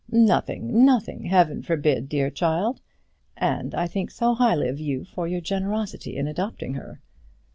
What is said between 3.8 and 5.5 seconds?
think so highly of you for your